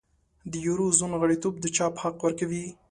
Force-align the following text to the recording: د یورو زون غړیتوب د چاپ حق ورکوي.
د 0.51 0.53
یورو 0.65 0.87
زون 0.97 1.11
غړیتوب 1.21 1.55
د 1.59 1.65
چاپ 1.75 1.93
حق 2.01 2.17
ورکوي. 2.25 2.65